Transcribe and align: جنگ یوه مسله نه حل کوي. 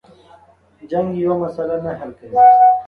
جنگ 0.89 1.09
یوه 1.21 1.35
مسله 1.43 1.75
نه 1.85 1.91
حل 1.99 2.11
کوي. 2.19 2.37